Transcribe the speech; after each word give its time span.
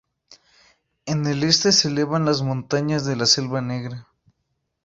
En 1.05 1.27
el 1.27 1.43
este 1.43 1.71
se 1.71 1.87
elevan 1.89 2.25
las 2.25 2.41
montañas 2.41 3.05
de 3.05 3.15
la 3.15 3.27
Selva 3.27 3.61
Negra. 3.61 4.07